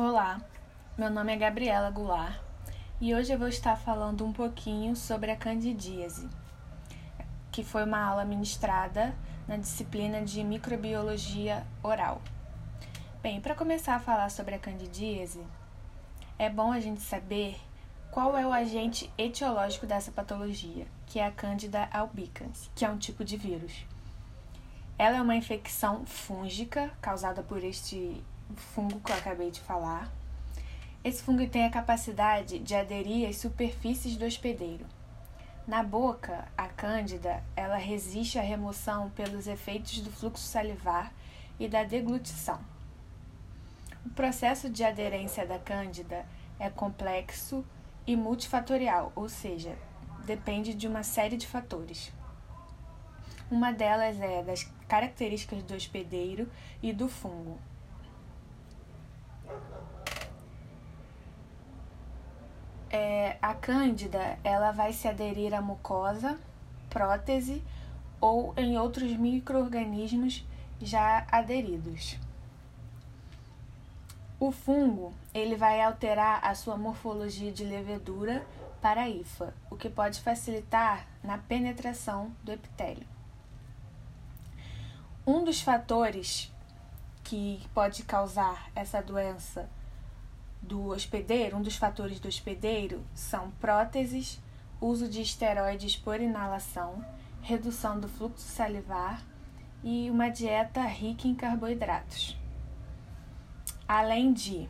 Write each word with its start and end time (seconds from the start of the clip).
Olá, 0.00 0.40
meu 0.96 1.10
nome 1.10 1.32
é 1.32 1.36
Gabriela 1.36 1.90
Goulart 1.90 2.40
e 3.00 3.12
hoje 3.12 3.32
eu 3.32 3.38
vou 3.38 3.48
estar 3.48 3.74
falando 3.74 4.24
um 4.24 4.32
pouquinho 4.32 4.94
sobre 4.94 5.28
a 5.32 5.36
candidíase, 5.36 6.28
que 7.50 7.64
foi 7.64 7.82
uma 7.82 8.00
aula 8.00 8.24
ministrada 8.24 9.12
na 9.48 9.56
disciplina 9.56 10.22
de 10.22 10.44
microbiologia 10.44 11.66
oral. 11.82 12.22
Bem, 13.20 13.40
para 13.40 13.56
começar 13.56 13.96
a 13.96 13.98
falar 13.98 14.30
sobre 14.30 14.54
a 14.54 14.58
candidíase, 14.60 15.44
é 16.38 16.48
bom 16.48 16.70
a 16.70 16.78
gente 16.78 17.00
saber 17.00 17.60
qual 18.12 18.38
é 18.38 18.46
o 18.46 18.52
agente 18.52 19.12
etiológico 19.18 19.84
dessa 19.84 20.12
patologia, 20.12 20.86
que 21.06 21.18
é 21.18 21.26
a 21.26 21.32
Candida 21.32 21.88
albicans, 21.92 22.70
que 22.72 22.84
é 22.84 22.88
um 22.88 22.98
tipo 22.98 23.24
de 23.24 23.36
vírus. 23.36 23.84
Ela 24.96 25.16
é 25.16 25.20
uma 25.20 25.34
infecção 25.34 26.06
fúngica 26.06 26.88
causada 27.00 27.42
por 27.42 27.64
este 27.64 28.22
fungo 28.56 29.00
que 29.00 29.12
eu 29.12 29.16
acabei 29.16 29.50
de 29.50 29.60
falar. 29.60 30.10
Esse 31.04 31.22
fungo 31.22 31.46
tem 31.48 31.64
a 31.64 31.70
capacidade 31.70 32.58
de 32.58 32.74
aderir 32.74 33.28
às 33.28 33.36
superfícies 33.36 34.16
do 34.16 34.24
hospedeiro. 34.24 34.84
Na 35.66 35.82
boca, 35.82 36.48
a 36.56 36.66
cândida 36.66 37.42
ela 37.54 37.76
resiste 37.76 38.38
à 38.38 38.42
remoção 38.42 39.10
pelos 39.10 39.46
efeitos 39.46 40.00
do 40.00 40.10
fluxo 40.10 40.44
salivar 40.44 41.12
e 41.60 41.68
da 41.68 41.84
deglutição. 41.84 42.58
O 44.04 44.10
processo 44.10 44.70
de 44.70 44.82
aderência 44.82 45.46
da 45.46 45.58
cândida 45.58 46.24
é 46.58 46.70
complexo 46.70 47.64
e 48.06 48.16
multifatorial, 48.16 49.12
ou 49.14 49.28
seja, 49.28 49.76
depende 50.24 50.72
de 50.72 50.88
uma 50.88 51.02
série 51.02 51.36
de 51.36 51.46
fatores. 51.46 52.10
Uma 53.50 53.70
delas 53.70 54.18
é 54.20 54.42
das 54.42 54.64
características 54.88 55.62
do 55.62 55.74
hospedeiro 55.74 56.50
e 56.82 56.92
do 56.92 57.08
fungo, 57.08 57.58
é, 62.90 63.36
a 63.40 63.54
cândida 63.54 64.38
ela 64.42 64.72
vai 64.72 64.92
se 64.92 65.06
aderir 65.08 65.54
à 65.54 65.60
mucosa, 65.60 66.38
prótese 66.88 67.62
ou 68.20 68.54
em 68.56 68.78
outros 68.78 69.12
microorganismos 69.12 70.44
já 70.80 71.26
aderidos. 71.30 72.18
O 74.40 74.52
fungo 74.52 75.12
ele 75.34 75.56
vai 75.56 75.80
alterar 75.80 76.44
a 76.44 76.54
sua 76.54 76.76
morfologia 76.76 77.50
de 77.50 77.64
levedura 77.64 78.46
para 78.80 79.08
hifa, 79.08 79.52
o 79.68 79.76
que 79.76 79.90
pode 79.90 80.20
facilitar 80.20 81.06
na 81.22 81.38
penetração 81.38 82.30
do 82.44 82.52
epitélio. 82.52 83.06
Um 85.26 85.44
dos 85.44 85.60
fatores 85.60 86.52
que 87.24 87.60
pode 87.74 88.04
causar 88.04 88.70
essa 88.74 89.02
doença 89.02 89.68
do 90.60 90.88
hospedeiro, 90.88 91.56
um 91.56 91.62
dos 91.62 91.76
fatores 91.76 92.20
do 92.20 92.28
hospedeiro 92.28 93.04
são 93.14 93.50
próteses, 93.52 94.40
uso 94.80 95.08
de 95.08 95.22
esteroides 95.22 95.96
por 95.96 96.20
inalação, 96.20 97.04
redução 97.40 97.98
do 97.98 98.08
fluxo 98.08 98.46
salivar 98.46 99.22
e 99.82 100.10
uma 100.10 100.28
dieta 100.28 100.82
rica 100.82 101.26
em 101.26 101.34
carboidratos. 101.34 102.36
Além 103.86 104.32
de 104.32 104.68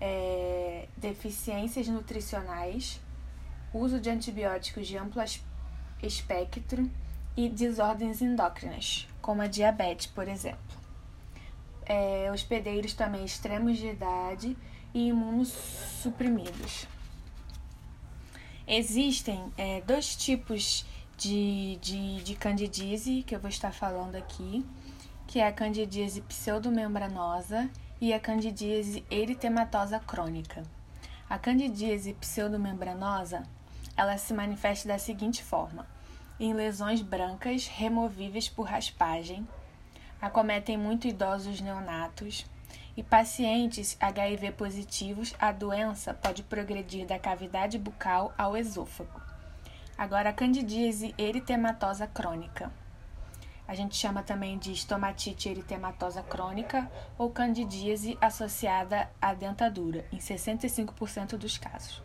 é, 0.00 0.88
deficiências 0.96 1.88
nutricionais, 1.88 3.00
uso 3.72 3.98
de 3.98 4.10
antibióticos 4.10 4.86
de 4.86 4.96
amplo 4.96 5.22
espectro 6.02 6.90
e 7.36 7.48
desordens 7.48 8.22
endócrinas, 8.22 9.08
como 9.20 9.42
a 9.42 9.46
diabetes, 9.46 10.06
por 10.06 10.28
exemplo. 10.28 10.76
É, 11.84 12.30
hospedeiros 12.32 12.94
também 12.94 13.24
extremos 13.24 13.78
de 13.78 13.88
idade 13.88 14.56
e 14.96 15.08
imunossuprimidos. 15.08 16.86
Existem 18.66 19.52
é, 19.58 19.82
dois 19.82 20.16
tipos 20.16 20.86
de, 21.18 21.76
de, 21.82 22.22
de 22.22 22.34
candidíase 22.34 23.22
que 23.22 23.36
eu 23.36 23.38
vou 23.38 23.50
estar 23.50 23.72
falando 23.72 24.14
aqui, 24.16 24.64
que 25.26 25.38
é 25.38 25.46
a 25.46 25.52
candidíase 25.52 26.22
pseudomembranosa 26.22 27.68
e 28.00 28.14
a 28.14 28.18
candidíase 28.18 29.04
eritematosa 29.10 30.00
crônica. 30.00 30.62
A 31.28 31.38
candidíase 31.38 32.14
pseudomembranosa, 32.14 33.42
ela 33.94 34.16
se 34.16 34.32
manifesta 34.32 34.88
da 34.88 34.98
seguinte 34.98 35.44
forma: 35.44 35.86
em 36.40 36.54
lesões 36.54 37.02
brancas 37.02 37.66
removíveis 37.66 38.48
por 38.48 38.62
raspagem, 38.62 39.46
acometem 40.22 40.78
muito 40.78 41.06
idosos 41.06 41.60
neonatos, 41.60 42.46
e 42.96 43.02
pacientes 43.02 43.96
HIV 44.00 44.52
positivos, 44.52 45.34
a 45.38 45.52
doença 45.52 46.14
pode 46.14 46.42
progredir 46.42 47.06
da 47.06 47.18
cavidade 47.18 47.78
bucal 47.78 48.32
ao 48.38 48.56
esôfago. 48.56 49.20
Agora, 49.98 50.30
a 50.30 50.32
candidíase 50.32 51.14
eritematosa 51.18 52.06
crônica. 52.06 52.72
A 53.68 53.74
gente 53.74 53.96
chama 53.96 54.22
também 54.22 54.58
de 54.58 54.72
estomatite 54.72 55.48
eritematosa 55.48 56.22
crônica 56.22 56.90
ou 57.18 57.30
candidíase 57.30 58.16
associada 58.20 59.10
à 59.20 59.34
dentadura, 59.34 60.04
em 60.12 60.18
65% 60.18 61.36
dos 61.36 61.58
casos. 61.58 62.02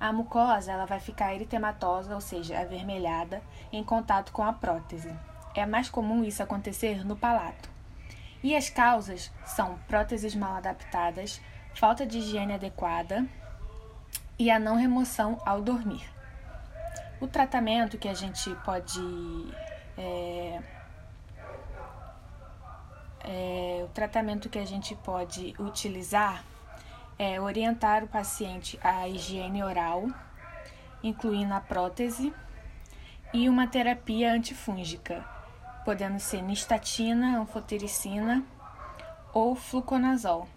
A 0.00 0.12
mucosa 0.12 0.72
ela 0.72 0.86
vai 0.86 1.00
ficar 1.00 1.34
eritematosa, 1.34 2.14
ou 2.14 2.20
seja, 2.20 2.58
avermelhada, 2.58 3.42
em 3.72 3.84
contato 3.84 4.32
com 4.32 4.42
a 4.42 4.52
prótese. 4.52 5.14
É 5.54 5.64
mais 5.66 5.88
comum 5.88 6.24
isso 6.24 6.42
acontecer 6.42 7.04
no 7.04 7.16
palato. 7.16 7.73
E 8.44 8.54
as 8.54 8.68
causas 8.68 9.32
são 9.46 9.78
próteses 9.88 10.34
mal 10.34 10.56
adaptadas, 10.56 11.40
falta 11.74 12.04
de 12.04 12.18
higiene 12.18 12.52
adequada 12.52 13.26
e 14.38 14.50
a 14.50 14.58
não 14.58 14.76
remoção 14.76 15.40
ao 15.46 15.62
dormir. 15.62 16.06
O 17.18 17.26
tratamento 17.26 17.96
que 17.96 18.06
a 18.06 18.12
gente 18.12 18.54
pode. 18.56 19.00
É, 19.96 20.60
é, 23.20 23.82
o 23.82 23.88
tratamento 23.94 24.50
que 24.50 24.58
a 24.58 24.66
gente 24.66 24.94
pode 24.96 25.54
utilizar 25.58 26.44
é 27.18 27.40
orientar 27.40 28.04
o 28.04 28.08
paciente 28.08 28.78
à 28.84 29.08
higiene 29.08 29.62
oral, 29.62 30.06
incluindo 31.02 31.54
a 31.54 31.60
prótese, 31.60 32.30
e 33.32 33.48
uma 33.48 33.66
terapia 33.66 34.34
antifúngica, 34.34 35.24
podendo 35.84 36.18
ser 36.18 36.42
nistatina, 36.42 37.38
anfotericina 37.38 38.42
ou 39.32 39.54
fluconazol. 39.54 40.48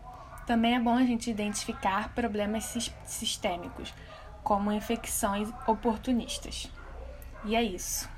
Também 0.45 0.75
é 0.75 0.79
bom 0.79 0.95
a 0.95 1.03
gente 1.03 1.29
identificar 1.29 2.13
problemas 2.13 2.63
sistêmicos, 3.05 3.93
como 4.43 4.71
infecções 4.71 5.49
oportunistas. 5.67 6.71
E 7.43 7.55
é 7.55 7.61
isso. 7.61 8.09